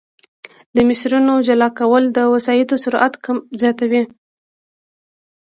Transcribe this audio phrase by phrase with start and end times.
[0.75, 3.13] د مسیرونو جلا کول د وسایطو سرعت
[3.61, 4.01] زیاتوي